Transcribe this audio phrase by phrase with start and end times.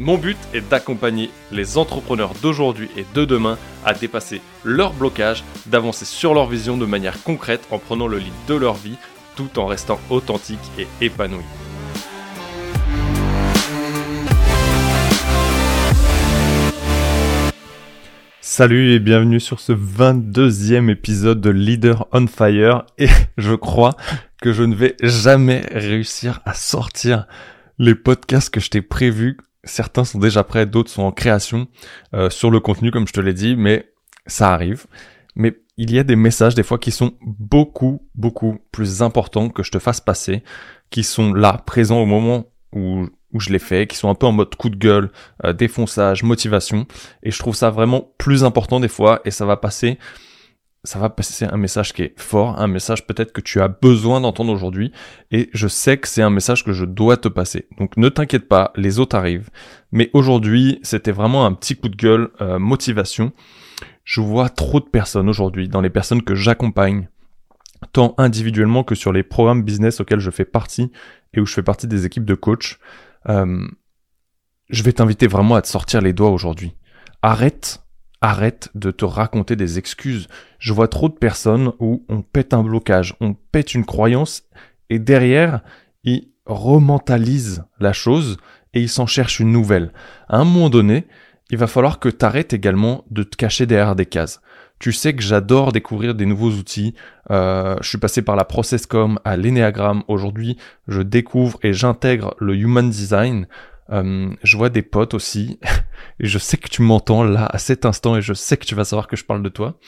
[0.00, 6.04] Mon but est d'accompagner les entrepreneurs d'aujourd'hui et de demain à dépasser leurs blocages, d'avancer
[6.04, 8.94] sur leur vision de manière concrète en prenant le lead de leur vie
[9.34, 11.42] tout en restant authentique et épanoui.
[18.40, 23.96] Salut et bienvenue sur ce 22e épisode de Leader on Fire et je crois
[24.40, 27.26] que je ne vais jamais réussir à sortir
[27.80, 31.68] les podcasts que je t'ai prévus certains sont déjà prêts, d'autres sont en création
[32.14, 33.90] euh, sur le contenu, comme je te l'ai dit, mais
[34.26, 34.86] ça arrive.
[35.34, 39.62] Mais il y a des messages des fois qui sont beaucoup, beaucoup plus importants que
[39.62, 40.42] je te fasse passer,
[40.90, 44.26] qui sont là, présents au moment où, où je les fais, qui sont un peu
[44.26, 45.10] en mode coup de gueule,
[45.44, 46.86] euh, défonçage, motivation.
[47.22, 49.98] Et je trouve ça vraiment plus important des fois, et ça va passer
[50.84, 54.20] ça va passer un message qui est fort, un message peut-être que tu as besoin
[54.20, 54.92] d'entendre aujourd'hui,
[55.30, 57.68] et je sais que c'est un message que je dois te passer.
[57.78, 59.50] Donc ne t'inquiète pas, les autres arrivent.
[59.90, 63.32] Mais aujourd'hui, c'était vraiment un petit coup de gueule, euh, motivation.
[64.04, 67.08] Je vois trop de personnes aujourd'hui, dans les personnes que j'accompagne,
[67.92, 70.90] tant individuellement que sur les programmes business auxquels je fais partie
[71.34, 72.78] et où je fais partie des équipes de coach.
[73.28, 73.66] Euh,
[74.70, 76.74] je vais t'inviter vraiment à te sortir les doigts aujourd'hui.
[77.22, 77.82] Arrête
[78.20, 80.28] Arrête de te raconter des excuses.
[80.58, 84.42] Je vois trop de personnes où on pète un blocage, on pète une croyance
[84.90, 85.60] et derrière,
[86.04, 88.38] ils rementalisent la chose
[88.74, 89.92] et ils s'en cherchent une nouvelle.
[90.28, 91.06] À un moment donné,
[91.50, 94.40] il va falloir que tu également de te cacher derrière des cases.
[94.78, 96.94] Tu sais que j'adore découvrir des nouveaux outils.
[97.30, 100.04] Euh, je suis passé par la ProcessCom à l'Enneagram.
[100.06, 103.48] Aujourd'hui, je découvre et j'intègre le Human Design.
[103.90, 105.58] Euh, je vois des potes aussi,
[106.20, 108.74] et je sais que tu m'entends là à cet instant, et je sais que tu
[108.74, 109.78] vas savoir que je parle de toi,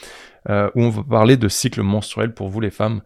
[0.49, 3.03] euh, où on va parler de cycle menstruel pour vous les femmes.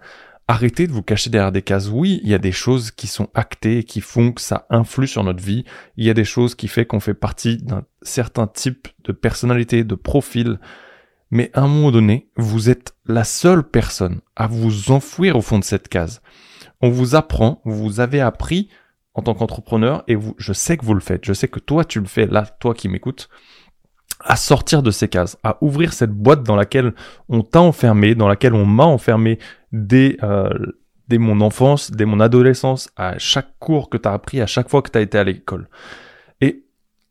[0.47, 1.89] Arrêtez de vous cacher derrière des cases.
[1.89, 5.07] Oui, il y a des choses qui sont actées et qui font que ça influe
[5.07, 5.65] sur notre vie.
[5.97, 9.85] Il y a des choses qui font qu'on fait partie d'un certain type de personnalité,
[9.85, 10.61] de profil.
[11.31, 15.59] Mais à un moment donné, vous êtes la seule personne à vous enfouir au fond
[15.59, 16.21] de cette case.
[16.83, 18.69] On vous apprend, vous avez appris
[19.15, 21.85] en tant qu'entrepreneur, et vous, je sais que vous le faites, je sais que toi
[21.85, 23.29] tu le fais là, toi qui m'écoutes,
[24.21, 26.95] à sortir de ces cases, à ouvrir cette boîte dans laquelle
[27.29, 29.39] on t'a enfermé, dans laquelle on m'a enfermé
[29.73, 30.51] dès, euh,
[31.09, 34.69] dès mon enfance, dès mon adolescence, à chaque cours que tu as appris, à chaque
[34.69, 35.69] fois que tu as été à l'école.
[36.41, 36.65] Et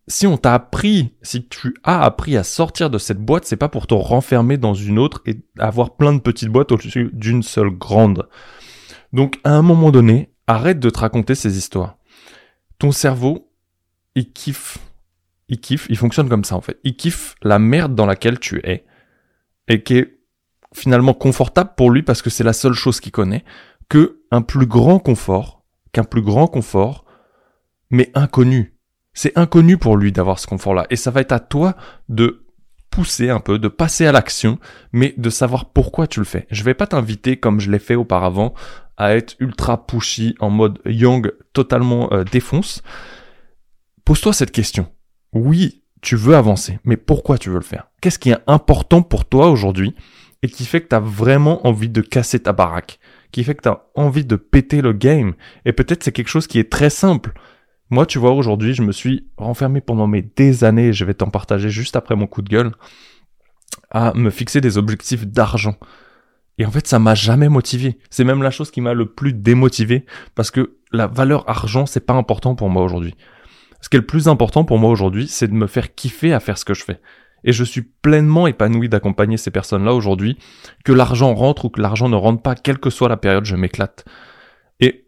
[0.08, 3.70] si on t'a appris, si tu as appris à sortir de cette boîte, c'est pas
[3.70, 7.70] pour te renfermer dans une autre et avoir plein de petites boîtes au-dessus d'une seule
[7.70, 8.28] grande.
[9.14, 11.98] Donc à un moment donné, arrête de te raconter ces histoires.
[12.80, 13.52] Ton cerveau,
[14.16, 14.78] il kiffe.
[15.50, 16.80] Il kiffe, il fonctionne comme ça en fait.
[16.84, 18.86] Il kiffe la merde dans laquelle tu es
[19.68, 20.20] et qui est
[20.74, 23.44] finalement confortable pour lui parce que c'est la seule chose qu'il connaît,
[23.90, 27.06] que un plus grand confort, qu'un plus grand confort,
[27.90, 28.76] mais inconnu.
[29.14, 30.88] C'est inconnu pour lui d'avoir ce confort-là.
[30.90, 31.76] Et ça va être à toi
[32.09, 32.43] de
[32.94, 34.59] pousser un peu, de passer à l'action,
[34.92, 36.46] mais de savoir pourquoi tu le fais.
[36.52, 38.54] Je vais pas t'inviter comme je l'ai fait auparavant
[38.98, 42.84] à être ultra pushy en mode young totalement euh, défonce.
[44.06, 44.92] Pose-toi cette question.
[45.34, 47.88] Oui, tu veux avancer, mais pourquoi tu veux le faire?
[48.00, 49.96] Qu'est-ce qui est important pour toi aujourd'hui
[50.44, 53.00] et qui fait que tu as vraiment envie de casser ta baraque,
[53.32, 55.34] qui fait que tu as envie de péter le game?
[55.66, 57.34] Et peut-être c'est quelque chose qui est très simple.
[57.94, 61.30] Moi, tu vois, aujourd'hui, je me suis renfermé pendant mes des années, je vais t'en
[61.30, 62.72] partager juste après mon coup de gueule,
[63.92, 65.76] à me fixer des objectifs d'argent.
[66.58, 68.00] Et en fait, ça m'a jamais motivé.
[68.09, 72.03] C'est même la chose qui m'a le plus démotivé parce que la valeur argent, c'est
[72.03, 73.14] pas important pour moi aujourd'hui.
[73.80, 76.40] Ce qui est le plus important pour moi aujourd'hui, c'est de me faire kiffer à
[76.40, 77.00] faire ce que je fais.
[77.44, 80.40] Et je suis pleinement épanoui d'accompagner ces personnes-là aujourd'hui,
[80.84, 83.56] que l'argent rentre ou que l'argent ne rentre pas, quelle que soit la période, je
[83.56, 84.03] m'éclate.
[84.79, 85.06] Et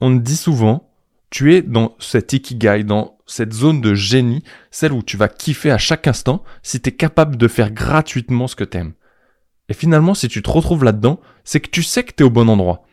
[0.00, 0.90] on me dit souvent,
[1.34, 5.72] tu es dans cet ikigai, dans cette zone de génie, celle où tu vas kiffer
[5.72, 8.92] à chaque instant si tu es capable de faire gratuitement ce que t'aimes.
[9.68, 12.48] Et finalement, si tu te retrouves là-dedans, c'est que tu sais que t'es au bon
[12.48, 12.84] endroit.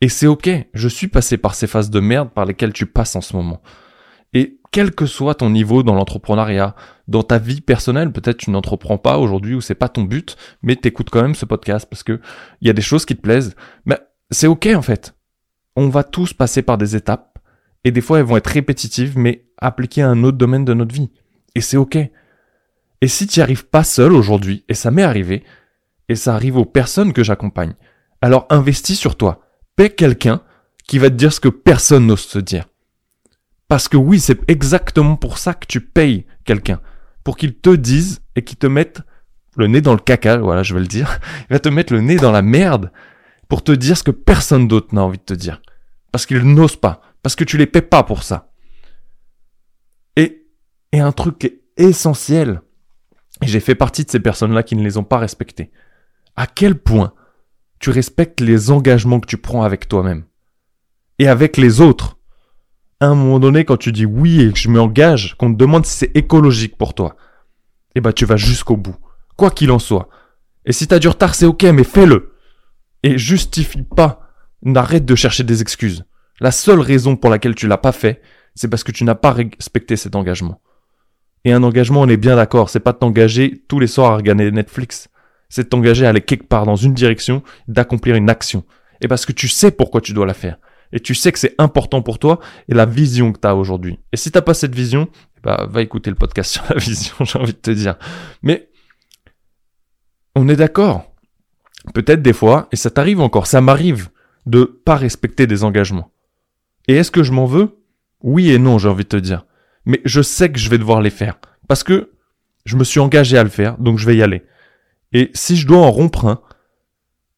[0.00, 3.14] Et c'est ok, je suis passé par ces phases de merde par lesquelles tu passes
[3.14, 3.62] en ce moment.
[4.34, 6.74] Et quel que soit ton niveau dans l'entrepreneuriat,
[7.06, 10.74] dans ta vie personnelle, peut-être tu n'entreprends pas aujourd'hui ou c'est pas ton but, mais
[10.74, 12.20] t'écoutes quand même ce podcast parce que
[12.62, 13.54] il y a des choses qui te plaisent.
[13.84, 14.00] Mais
[14.32, 15.14] c'est ok en fait.
[15.76, 17.29] On va tous passer par des étapes
[17.84, 20.94] et des fois elles vont être répétitives mais appliquées à un autre domaine de notre
[20.94, 21.10] vie.
[21.54, 21.96] Et c'est ok.
[21.96, 25.44] Et si tu n'y arrives pas seul aujourd'hui, et ça m'est arrivé,
[26.08, 27.74] Et ça arrive aux personnes que j'accompagne.
[28.20, 29.46] Alors investis sur toi.
[29.76, 30.42] Paie quelqu'un
[30.88, 32.68] qui va te dire ce que personne n'ose te dire.
[33.68, 36.80] Parce que oui, c'est exactement pour ça que tu payes quelqu'un.
[37.22, 39.02] Pour qu'il te dise et qu'il te mette
[39.56, 41.20] le nez dans le caca, voilà, je vais le dire.
[41.48, 42.90] Il va te mettre le nez dans la merde
[43.48, 45.62] pour te dire ce que personne d'autre n'a envie de te dire.
[46.10, 47.02] Parce qu'ils n'osent pas.
[47.22, 48.52] Parce que tu les paies pas pour ça.
[50.16, 50.46] Et,
[50.92, 52.62] et un truc est essentiel,
[53.42, 55.70] et j'ai fait partie de ces personnes-là qui ne les ont pas respectés.
[56.36, 57.14] À quel point
[57.78, 60.24] tu respectes les engagements que tu prends avec toi-même
[61.18, 62.18] et avec les autres?
[63.00, 65.86] À un moment donné, quand tu dis oui et que je m'engage, qu'on te demande
[65.86, 67.16] si c'est écologique pour toi,
[67.94, 68.96] eh ben tu vas jusqu'au bout,
[69.36, 70.10] quoi qu'il en soit.
[70.66, 72.34] Et si t'as du retard, c'est ok, mais fais-le.
[73.02, 74.20] Et justifie pas.
[74.62, 76.04] N'arrête de chercher des excuses.
[76.40, 78.22] La seule raison pour laquelle tu l'as pas fait,
[78.54, 80.60] c'est parce que tu n'as pas respecté cet engagement.
[81.44, 84.16] Et un engagement, on est bien d'accord, c'est pas de t'engager tous les soirs à
[84.16, 85.08] regarder Netflix.
[85.48, 88.64] C'est de t'engager à aller quelque part dans une direction, d'accomplir une action.
[89.00, 90.58] Et parce que tu sais pourquoi tu dois la faire.
[90.92, 93.98] Et tu sais que c'est important pour toi et la vision que tu as aujourd'hui.
[94.12, 95.08] Et si t'as pas cette vision,
[95.42, 97.96] bah, va écouter le podcast sur la vision, j'ai envie de te dire.
[98.42, 98.68] Mais,
[100.34, 101.12] on est d'accord.
[101.94, 104.10] Peut-être des fois, et ça t'arrive encore, ça m'arrive
[104.46, 106.12] de pas respecter des engagements.
[106.90, 107.78] Et est-ce que je m'en veux?
[108.20, 109.44] Oui et non, j'ai envie de te dire
[109.86, 111.38] mais je sais que je vais devoir les faire.
[111.68, 112.10] Parce que
[112.64, 114.42] je me suis engagé à le faire, donc je vais y aller.
[115.12, 116.40] Et si je dois en rompre un,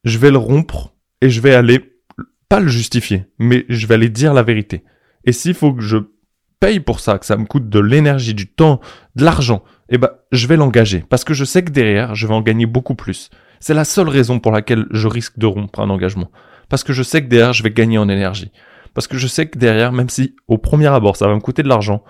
[0.03, 1.99] je vais le rompre et je vais aller,
[2.49, 4.83] pas le justifier, mais je vais aller dire la vérité.
[5.23, 5.97] Et s'il faut que je
[6.59, 8.81] paye pour ça, que ça me coûte de l'énergie, du temps,
[9.15, 11.05] de l'argent, eh ben, je vais l'engager.
[11.07, 13.29] Parce que je sais que derrière, je vais en gagner beaucoup plus.
[13.59, 16.31] C'est la seule raison pour laquelle je risque de rompre un engagement.
[16.69, 18.51] Parce que je sais que derrière, je vais gagner en énergie.
[18.93, 21.63] Parce que je sais que derrière, même si au premier abord, ça va me coûter
[21.63, 22.03] de l'argent,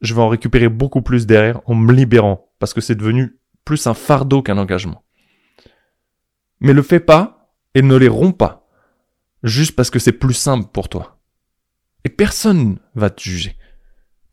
[0.00, 3.86] je vais en récupérer beaucoup plus derrière en me libérant, parce que c'est devenu plus
[3.86, 5.04] un fardeau qu'un engagement.
[6.60, 8.68] Mais le fais pas et ne les romps pas,
[9.42, 11.18] juste parce que c'est plus simple pour toi.
[12.04, 13.56] Et personne va te juger.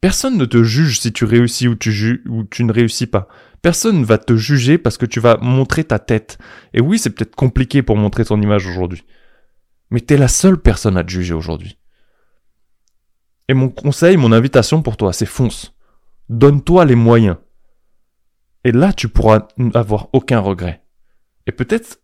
[0.02, 3.28] Personne ne te juge si tu réussis ou tu, ou tu ne réussis pas.
[3.62, 6.38] Personne va te juger parce que tu vas montrer ta tête.
[6.74, 9.04] Et oui, c'est peut-être compliqué pour montrer ton image aujourd'hui.
[9.90, 11.80] Mais t'es la seule personne à te juger aujourd'hui.
[13.48, 15.74] Et mon conseil, mon invitation pour toi, c'est fonce.
[16.30, 17.38] Donne-toi les moyens.
[18.64, 20.82] Et là, tu pourras avoir aucun regret.
[21.46, 22.00] Et peut-être,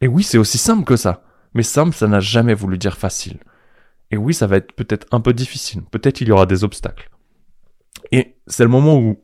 [0.00, 1.22] et oui, c'est aussi simple que ça.
[1.54, 3.38] Mais simple, ça n'a jamais voulu dire facile.
[4.10, 5.82] Et oui, ça va être peut-être un peu difficile.
[5.90, 7.08] Peut-être il y aura des obstacles.
[8.12, 9.22] Et c'est le moment où,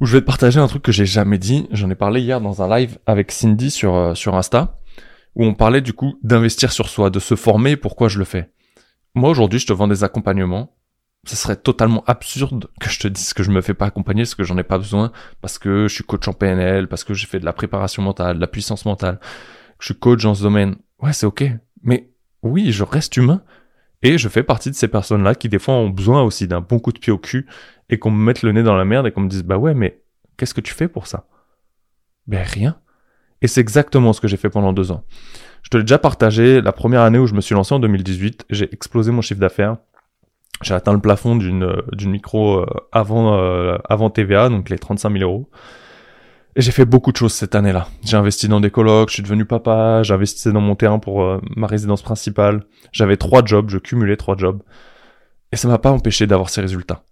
[0.00, 1.68] où je vais te partager un truc que j'ai jamais dit.
[1.70, 4.80] J'en ai parlé hier dans un live avec Cindy sur, euh, sur Insta,
[5.36, 8.50] où on parlait du coup d'investir sur soi, de se former, pourquoi je le fais?
[9.14, 10.76] Moi aujourd'hui, je te vends des accompagnements.
[11.26, 14.34] Ce serait totalement absurde que je te dise que je me fais pas accompagner parce
[14.34, 17.26] que j'en ai pas besoin, parce que je suis coach en PNL, parce que j'ai
[17.26, 19.20] fait de la préparation mentale, de la puissance mentale,
[19.78, 20.76] je suis coach dans ce domaine.
[21.00, 21.44] Ouais, c'est ok.
[21.82, 22.10] Mais
[22.42, 23.42] oui, je reste humain
[24.02, 26.78] et je fais partie de ces personnes-là qui des fois ont besoin aussi d'un bon
[26.78, 27.46] coup de pied au cul
[27.88, 29.72] et qu'on me mette le nez dans la merde et qu'on me dise bah ouais,
[29.72, 30.02] mais
[30.36, 31.26] qu'est-ce que tu fais pour ça?
[32.26, 32.78] Ben rien.
[33.44, 35.04] Et c'est exactement ce que j'ai fait pendant deux ans.
[35.62, 38.46] Je te l'ai déjà partagé, la première année où je me suis lancé en 2018,
[38.48, 39.76] j'ai explosé mon chiffre d'affaires.
[40.62, 45.12] J'ai atteint le plafond d'une d'une micro euh, avant euh, avant TVA, donc les 35
[45.18, 45.50] 000 euros.
[46.56, 47.86] Et j'ai fait beaucoup de choses cette année-là.
[48.02, 51.38] J'ai investi dans des colocs, je suis devenu papa, investi dans mon terrain pour euh,
[51.54, 52.64] ma résidence principale.
[52.92, 54.62] J'avais trois jobs, je cumulais trois jobs.
[55.52, 57.04] Et ça m'a pas empêché d'avoir ces résultats.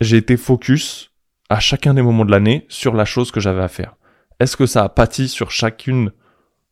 [0.00, 1.10] J'ai été focus
[1.48, 3.96] à chacun des moments de l'année sur la chose que j'avais à faire.
[4.40, 6.12] Est-ce que ça a pâti sur chacune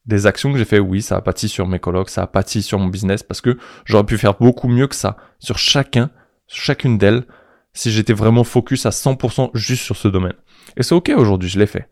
[0.06, 2.62] des actions que j'ai fait, oui, ça a pâti sur mes colocs, ça a pâti
[2.62, 3.56] sur mon business parce que
[3.87, 6.11] j'aurais pu faire beaucoup mieux que ça sur chacun,
[6.47, 7.25] chacune d'elles,
[7.73, 10.35] si j'étais vraiment focus à 100% juste sur ce domaine.
[10.76, 11.88] Et c'est ok aujourd'hui, je l'ai fait.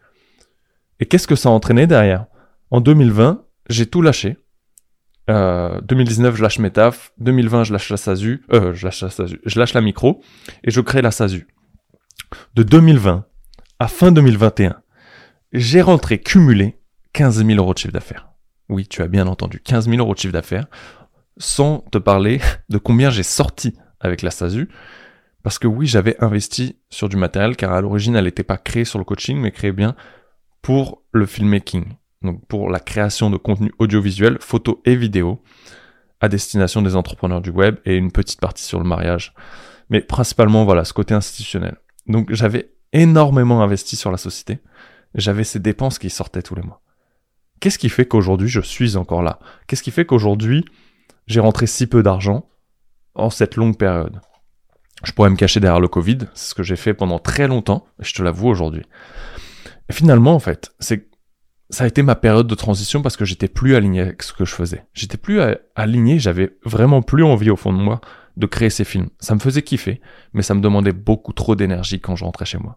[1.00, 2.26] Et qu'est-ce que ça a entraîné derrière?
[2.70, 4.36] En 2020, j'ai tout lâché.
[5.30, 7.12] Euh, 2019, je lâche mes tafs.
[7.18, 8.44] 2020, je lâche la SASU.
[8.52, 9.40] Euh, je lâche la SASU.
[9.44, 10.22] Je lâche la micro
[10.64, 11.48] et je crée la SASU.
[12.54, 13.24] De 2020
[13.78, 14.81] à fin 2021,
[15.52, 16.78] j'ai rentré cumulé
[17.12, 18.30] 15 000 euros de chiffre d'affaires.
[18.68, 20.66] Oui, tu as bien entendu, 15 000 euros de chiffre d'affaires,
[21.36, 24.68] sans te parler de combien j'ai sorti avec la SASU,
[25.42, 28.84] parce que oui, j'avais investi sur du matériel, car à l'origine, elle n'était pas créée
[28.84, 29.94] sur le coaching, mais créée bien
[30.62, 31.84] pour le filmmaking,
[32.22, 35.42] donc pour la création de contenu audiovisuel, photo et vidéo,
[36.20, 39.34] à destination des entrepreneurs du web, et une petite partie sur le mariage.
[39.90, 41.76] Mais principalement, voilà, ce côté institutionnel.
[42.06, 44.60] Donc j'avais énormément investi sur la société,
[45.14, 46.82] j'avais ces dépenses qui sortaient tous les mois.
[47.60, 49.38] Qu'est-ce qui fait qu'aujourd'hui je suis encore là?
[49.66, 50.64] Qu'est-ce qui fait qu'aujourd'hui
[51.26, 52.48] j'ai rentré si peu d'argent
[53.14, 54.20] en cette longue période?
[55.04, 57.86] Je pourrais me cacher derrière le Covid, c'est ce que j'ai fait pendant très longtemps,
[58.00, 58.82] et je te l'avoue aujourd'hui.
[59.90, 61.08] Finalement, en fait, c'est
[61.70, 64.44] ça a été ma période de transition parce que j'étais plus aligné avec ce que
[64.44, 64.84] je faisais.
[64.92, 65.40] J'étais plus
[65.74, 68.02] aligné, j'avais vraiment plus envie au fond de moi
[68.36, 69.08] de créer ces films.
[69.20, 70.02] Ça me faisait kiffer,
[70.34, 72.76] mais ça me demandait beaucoup trop d'énergie quand je rentrais chez moi.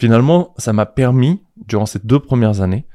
[0.00, 2.86] Finalement, ça m'a permis, durant ces deux premières années,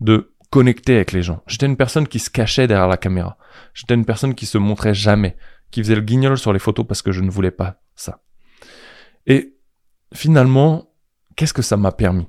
[0.00, 1.42] de connecter avec les gens.
[1.46, 3.36] J'étais une personne qui se cachait derrière la caméra.
[3.74, 5.36] J'étais une personne qui se montrait jamais,
[5.70, 8.22] qui faisait le guignol sur les photos parce que je ne voulais pas ça.
[9.26, 9.58] Et
[10.14, 10.94] finalement,
[11.36, 12.26] qu'est-ce que ça m'a permis?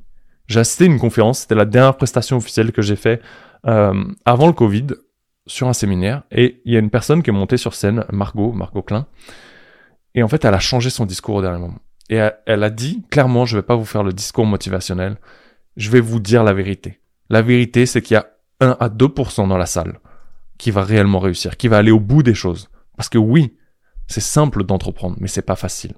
[0.47, 3.21] J'ai assisté une conférence, c'était la dernière prestation officielle que j'ai fait
[3.65, 4.87] euh, avant le Covid
[5.45, 8.51] sur un séminaire et il y a une personne qui est montée sur scène, Margot,
[8.51, 9.07] Margot Klein,
[10.15, 11.79] et en fait elle a changé son discours au dernier moment.
[12.09, 15.17] Et elle, a dit clairement, je vais pas vous faire le discours motivationnel,
[15.75, 16.99] je vais vous dire la vérité.
[17.29, 18.27] La vérité, c'est qu'il y a
[18.61, 19.99] 1 à 2% dans la salle
[20.57, 22.69] qui va réellement réussir, qui va aller au bout des choses.
[22.95, 23.55] Parce que oui,
[24.07, 25.93] c'est simple d'entreprendre, mais c'est pas facile.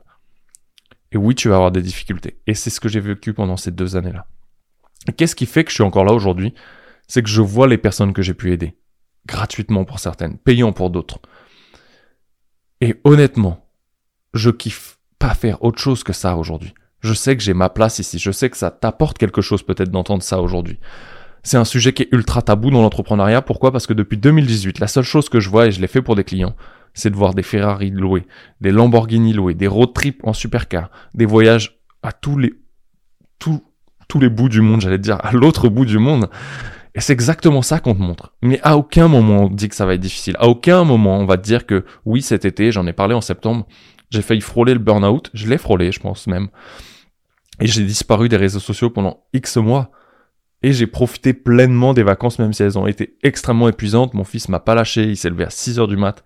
[1.12, 2.40] Et oui, tu vas avoir des difficultés.
[2.46, 4.28] Et c'est ce que j'ai vécu pendant ces deux années-là.
[5.16, 6.54] Qu'est-ce qui fait que je suis encore là aujourd'hui?
[7.08, 8.76] C'est que je vois les personnes que j'ai pu aider
[9.26, 11.20] gratuitement pour certaines, payant pour d'autres.
[12.82, 13.70] Et honnêtement,
[14.34, 14.99] je kiffe
[15.30, 16.74] pas faire autre chose que ça aujourd'hui.
[17.02, 19.92] Je sais que j'ai ma place ici, je sais que ça t'apporte quelque chose peut-être
[19.92, 20.80] d'entendre ça aujourd'hui.
[21.44, 23.44] C'est un sujet qui est ultra tabou dans l'entrepreneuriat.
[23.44, 23.72] Pourquoi?
[23.72, 26.16] Parce que depuis 2018, la seule chose que je vois, et je l'ai fait pour
[26.16, 26.56] des clients,
[26.96, 28.26] c'est de voir des Ferrari loués,
[28.60, 32.54] des Lamborghini loués, des road trips en supercar, des voyages à tous les,
[33.38, 33.64] tous,
[34.08, 36.28] tous les bouts du monde, j'allais dire, à l'autre bout du monde.
[36.96, 38.34] Et c'est exactement ça qu'on te montre.
[38.42, 40.36] Mais à aucun moment on dit que ça va être difficile.
[40.40, 43.22] À aucun moment on va te dire que oui, cet été, j'en ai parlé en
[43.22, 43.68] septembre,
[44.10, 45.30] j'ai failli frôler le burn-out.
[45.34, 46.50] Je l'ai frôlé, je pense même.
[47.60, 49.92] Et j'ai disparu des réseaux sociaux pendant X mois.
[50.62, 54.14] Et j'ai profité pleinement des vacances, même si elles ont été extrêmement épuisantes.
[54.14, 56.24] Mon fils m'a pas lâché, il s'est levé à 6 heures du mat.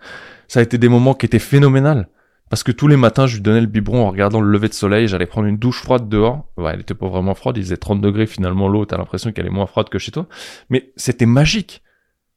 [0.47, 2.09] Ça a été des moments qui étaient phénoménales.
[2.49, 4.73] Parce que tous les matins, je lui donnais le biberon en regardant le lever de
[4.73, 6.45] soleil, j'allais prendre une douche froide dehors.
[6.57, 9.47] Ouais, elle était pas vraiment froide, il faisait 30 degrés finalement l'eau, t'as l'impression qu'elle
[9.47, 10.27] est moins froide que chez toi.
[10.69, 11.81] Mais c'était magique.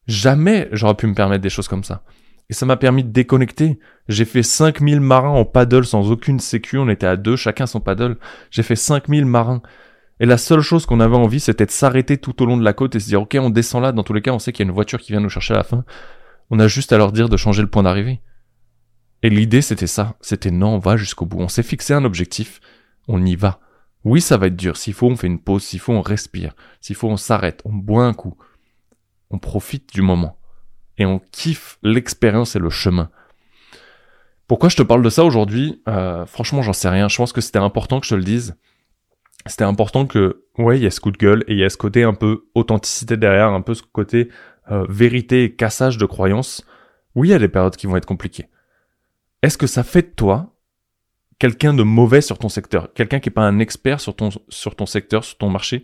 [0.07, 2.03] Jamais j'aurais pu me permettre des choses comme ça.
[2.49, 3.79] Et ça m'a permis de déconnecter.
[4.09, 7.81] J'ai fait 5000 marins en paddle sans aucune sécu, on était à deux, chacun son
[7.81, 8.17] paddle.
[8.51, 9.63] J'ai fait 5000 marins.
[10.21, 12.73] Et la seule chose qu'on avait envie, c'était de s'arrêter tout au long de la
[12.73, 14.65] côte et se dire, ok, on descend là, dans tous les cas, on sait qu'il
[14.65, 15.85] y a une voiture qui vient nous chercher à la fin.
[16.51, 18.21] On a juste à leur dire de changer le point d'arrivée.
[19.23, 20.17] Et l'idée, c'était ça.
[20.21, 21.41] C'était non, on va jusqu'au bout.
[21.41, 22.61] On s'est fixé un objectif.
[23.09, 23.61] On y va.
[24.05, 24.77] Oui, ça va être dur.
[24.77, 25.65] S'il faut, on fait une pause.
[25.65, 26.55] S'il faut, on respire.
[26.81, 27.61] S'il faut, on s'arrête.
[27.65, 28.37] On boit un coup.
[29.31, 30.39] On profite du moment.
[30.99, 33.11] Et on kiffe l'expérience et le chemin.
[34.47, 35.83] Pourquoi je te parle de ça aujourd'hui?
[35.89, 37.09] Euh, Franchement, j'en sais rien.
[37.09, 38.57] Je pense que c'était important que je te le dise.
[39.47, 41.71] C'était important que, ouais, il y a ce coup de gueule et il y a
[41.71, 44.29] ce côté un peu authenticité derrière, un peu ce côté
[44.71, 46.65] euh, vérité et cassage de croyances.
[47.15, 48.49] Oui, il y a des périodes qui vont être compliquées
[49.47, 50.53] est-ce que ça fait de toi
[51.39, 52.93] quelqu'un de mauvais sur ton secteur?
[52.95, 55.83] Quelqu'un qui n'est pas un expert sur ton, sur ton secteur, sur ton marché?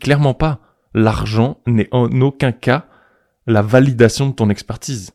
[0.00, 0.60] Clairement pas.
[0.94, 2.86] L'argent n'est en aucun cas
[3.46, 5.12] la validation de ton expertise.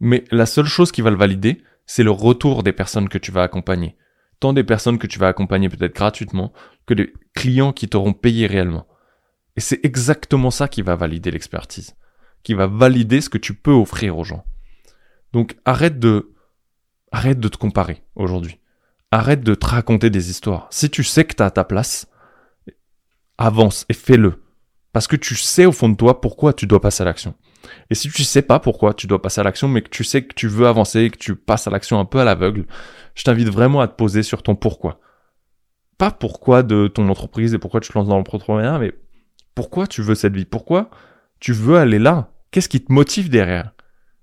[0.00, 3.30] Mais la seule chose qui va le valider, c'est le retour des personnes que tu
[3.30, 3.96] vas accompagner.
[4.40, 6.52] Tant des personnes que tu vas accompagner peut-être gratuitement,
[6.86, 8.86] que des clients qui t'auront payé réellement.
[9.56, 11.94] Et c'est exactement ça qui va valider l'expertise.
[12.42, 14.44] Qui va valider ce que tu peux offrir aux gens.
[15.32, 16.32] Donc arrête de
[17.12, 18.58] Arrête de te comparer aujourd'hui.
[19.10, 20.66] Arrête de te raconter des histoires.
[20.70, 22.08] Si tu sais que tu as ta place,
[23.36, 24.41] avance et fais-le.
[24.92, 27.34] Parce que tu sais au fond de toi pourquoi tu dois passer à l'action.
[27.90, 30.24] Et si tu sais pas pourquoi tu dois passer à l'action, mais que tu sais
[30.24, 32.66] que tu veux avancer et que tu passes à l'action un peu à l'aveugle,
[33.14, 35.00] je t'invite vraiment à te poser sur ton pourquoi.
[35.98, 38.92] Pas pourquoi de ton entreprise et pourquoi tu te lances dans l'entrepreneuriat, mais
[39.54, 40.44] pourquoi tu veux cette vie?
[40.44, 40.90] Pourquoi
[41.40, 42.32] tu veux aller là?
[42.50, 43.72] Qu'est-ce qui te motive derrière?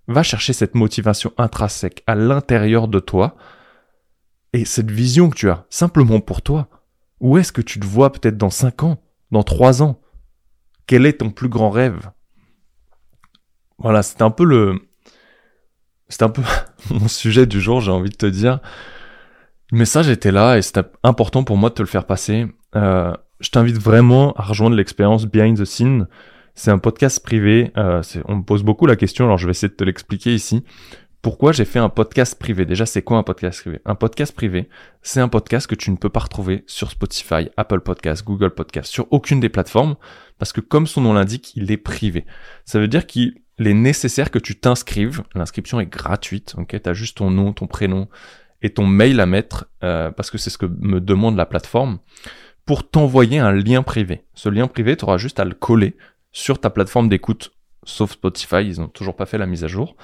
[0.08, 3.36] Va chercher cette motivation intrinsèque à l'intérieur de toi
[4.54, 6.68] et cette vision que tu as, simplement pour toi.
[7.20, 8.98] Où est-ce que tu te vois peut-être dans 5 ans,
[9.32, 10.02] dans 3 ans?
[10.90, 12.10] Quel est ton plus grand rêve?
[13.78, 14.80] Voilà, c'est un peu le...
[16.08, 16.42] C'est un peu
[16.90, 18.60] mon sujet du jour, j'ai envie de te dire.
[19.72, 22.48] Le message était là et c'était important pour moi de te le faire passer.
[22.76, 26.08] Euh, je t'invite vraiment à rejoindre l'expérience Behind the Scene.
[26.56, 27.72] C'est un podcast privé.
[27.78, 30.64] Euh, on me pose beaucoup la question, alors je vais essayer de te l'expliquer ici.
[31.22, 33.82] Pourquoi j'ai fait un podcast privé Déjà, c'est quoi un podcast privé?
[33.84, 34.70] Un podcast privé,
[35.02, 38.90] c'est un podcast que tu ne peux pas retrouver sur Spotify, Apple Podcast, Google Podcast,
[38.90, 39.98] sur aucune des plateformes,
[40.38, 42.26] parce que comme son nom l'indique, il est privé.
[42.64, 45.24] Ça veut dire qu'il est nécessaire que tu t'inscrives.
[45.36, 46.82] L'inscription est gratuite, ok?
[46.82, 48.08] Tu as juste ton nom, ton prénom
[48.62, 52.00] et ton mail à mettre, euh, parce que c'est ce que me demande la plateforme,
[52.66, 54.24] pour t'envoyer un lien privé.
[54.36, 55.98] Ce lien privé, tu auras juste à le coller
[56.32, 57.52] sur ta plateforme d'écoute,
[57.84, 59.98] sauf Spotify, ils n'ont toujours pas fait la mise à jour.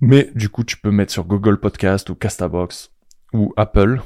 [0.00, 2.90] Mais du coup, tu peux mettre sur Google Podcast ou Castabox
[3.32, 4.00] ou Apple.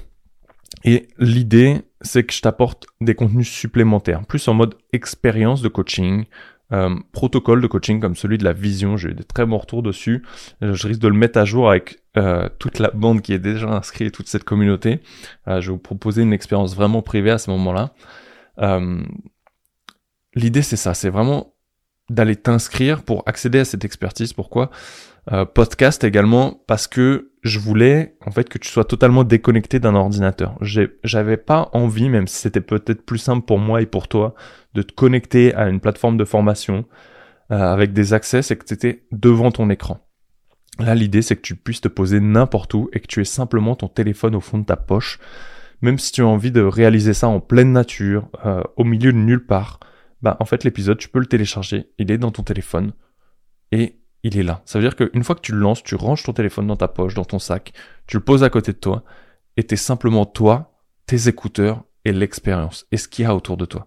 [0.84, 6.26] Et l'idée, c'est que je t'apporte des contenus supplémentaires, plus en mode expérience de coaching,
[6.70, 8.96] euh, protocole de coaching comme celui de la vision.
[8.96, 10.22] J'ai eu des très bons retours dessus.
[10.60, 13.68] Je risque de le mettre à jour avec euh, toute la bande qui est déjà
[13.68, 15.00] inscrite, toute cette communauté.
[15.48, 17.94] Euh, je vais vous proposer une expérience vraiment privée à ce moment-là.
[20.34, 21.54] L'idée c'est ça, c'est vraiment
[22.10, 24.32] d'aller t'inscrire pour accéder à cette expertise.
[24.32, 24.70] Pourquoi?
[25.30, 29.94] Euh, Podcast également parce que je voulais en fait que tu sois totalement déconnecté d'un
[29.94, 30.56] ordinateur.
[31.04, 34.34] J'avais pas envie, même si c'était peut-être plus simple pour moi et pour toi,
[34.74, 36.86] de te connecter à une plateforme de formation
[37.50, 40.00] euh, avec des accès, c'est que tu étais devant ton écran.
[40.78, 43.74] Là, l'idée, c'est que tu puisses te poser n'importe où et que tu aies simplement
[43.74, 45.18] ton téléphone au fond de ta poche.
[45.82, 49.18] Même si tu as envie de réaliser ça en pleine nature, euh, au milieu de
[49.18, 49.80] nulle part,
[50.22, 52.92] bah en fait l'épisode, tu peux le télécharger, il est dans ton téléphone
[53.72, 54.62] et il est là.
[54.64, 56.88] Ça veut dire qu'une fois que tu le lances, tu ranges ton téléphone dans ta
[56.88, 57.72] poche, dans ton sac,
[58.06, 59.04] tu le poses à côté de toi
[59.56, 63.64] et t'es simplement toi, tes écouteurs et l'expérience et ce qu'il y a autour de
[63.64, 63.86] toi.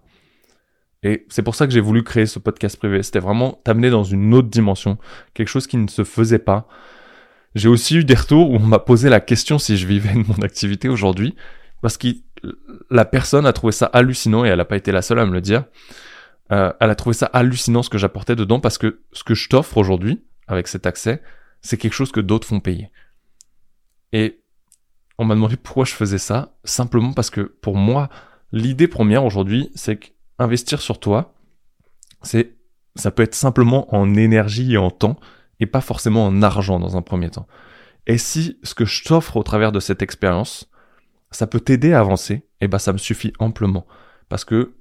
[1.02, 3.02] Et c'est pour ça que j'ai voulu créer ce podcast privé.
[3.02, 4.98] C'était vraiment t'amener dans une autre dimension,
[5.34, 6.68] quelque chose qui ne se faisait pas.
[7.54, 10.26] J'ai aussi eu des retours où on m'a posé la question si je vivais de
[10.26, 11.34] mon activité aujourd'hui,
[11.82, 12.08] parce que
[12.90, 15.32] la personne a trouvé ça hallucinant et elle n'a pas été la seule à me
[15.32, 15.64] le dire.
[16.52, 19.48] Euh, elle a trouvé ça hallucinant ce que j'apportais dedans parce que ce que je
[19.48, 21.22] t'offre aujourd'hui avec cet accès,
[21.62, 22.90] c'est quelque chose que d'autres font payer.
[24.12, 24.42] Et
[25.18, 28.10] on m'a demandé pourquoi je faisais ça, simplement parce que pour moi,
[28.50, 31.34] l'idée première aujourd'hui, c'est qu'investir sur toi,
[32.22, 32.56] c'est
[32.96, 35.18] ça peut être simplement en énergie et en temps
[35.60, 37.46] et pas forcément en argent dans un premier temps.
[38.06, 40.68] Et si ce que je t'offre au travers de cette expérience,
[41.30, 43.86] ça peut t'aider à avancer, et eh ben ça me suffit amplement
[44.28, 44.74] parce que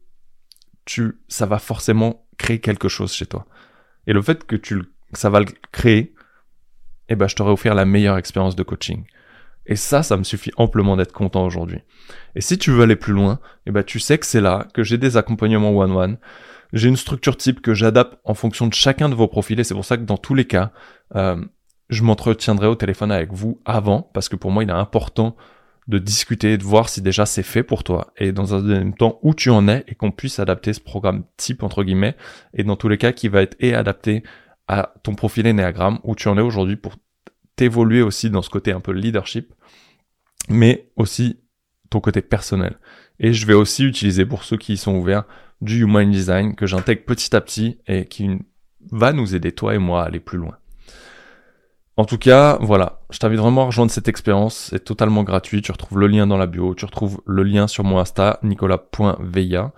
[0.86, 3.46] tu, ça va forcément créer quelque chose chez toi.
[4.08, 4.84] Et le fait que tu,
[5.14, 6.14] ça va le créer,
[7.10, 9.06] eh ben, je t'aurais offert la meilleure expérience de coaching.
[9.66, 11.80] Et ça, ça me suffit amplement d'être content aujourd'hui.
[12.36, 14.84] Et si tu veux aller plus loin, eh ben, tu sais que c'est là que
[14.84, 16.18] j'ai des accompagnements one-one.
[16.74, 19.74] J'ai une structure type que j'adapte en fonction de chacun de vos profils et c'est
[19.74, 20.72] pour ça que dans tous les cas,
[21.16, 21.44] euh,
[21.90, 25.36] je m'entretiendrai au téléphone avec vous avant parce que pour moi, il est important
[25.88, 29.20] de discuter, de voir si déjà c'est fait pour toi et dans un deuxième temps
[29.24, 32.16] où tu en es et qu'on puisse adapter ce programme type entre guillemets
[32.54, 34.24] et dans tous les cas qui va être et adapté
[34.68, 36.96] à ton profil Enneagram où tu en es aujourd'hui pour
[37.56, 39.54] t'évoluer aussi dans ce côté un peu leadership
[40.50, 41.40] mais aussi
[41.90, 42.78] ton côté personnel.
[43.20, 45.26] Et je vais aussi utiliser pour ceux qui sont ouverts
[45.62, 48.30] du Human Design que j'intègre petit à petit et qui
[48.92, 50.58] va nous aider toi et moi à aller plus loin.
[51.98, 55.72] En tout cas, voilà, je t'invite vraiment à rejoindre cette expérience, c'est totalement gratuit, tu
[55.72, 59.74] retrouves le lien dans la bio, tu retrouves le lien sur mon Insta, nicolas.veilla.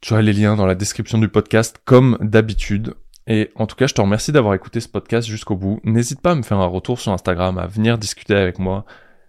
[0.00, 2.94] Tu as les liens dans la description du podcast comme d'habitude.
[3.26, 5.78] Et en tout cas, je te remercie d'avoir écouté ce podcast jusqu'au bout.
[5.84, 8.84] N'hésite pas à me faire un retour sur Instagram, à venir discuter avec moi.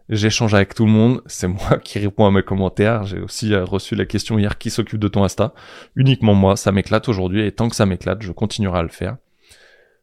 [0.09, 3.03] J'échange avec tout le monde, c'est moi qui réponds à mes commentaires.
[3.05, 5.53] J'ai aussi euh, reçu la question hier qui s'occupe de ton Insta?
[5.95, 9.17] Uniquement moi, ça m'éclate aujourd'hui et tant que ça m'éclate, je continuerai à le faire.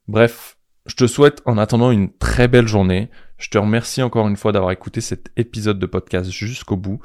[0.07, 0.58] Bref,
[0.89, 3.11] je te souhaite en attendant une très belle journée.
[3.37, 6.99] Je te remercie encore une fois d'avoir écouté cet épisode de podcast jusqu'au bout.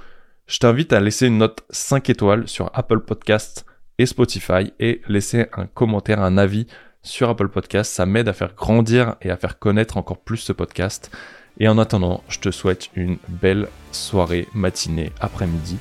[0.47, 3.65] Je t'invite à laisser une note 5 étoiles sur Apple Podcasts
[3.97, 6.65] et Spotify et laisser un commentaire, un avis
[7.01, 7.93] sur Apple Podcasts.
[7.93, 11.11] Ça m'aide à faire grandir et à faire connaître encore plus ce podcast.
[11.59, 15.77] Et en attendant, je te souhaite une belle soirée, matinée, après-midi,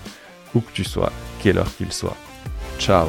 [0.55, 2.17] où que tu sois, quelle heure qu'il soit.
[2.79, 3.09] Ciao